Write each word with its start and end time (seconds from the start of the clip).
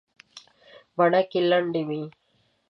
بڼکې 0.97 1.39
لندې 1.49 1.81
وې. 1.87 2.01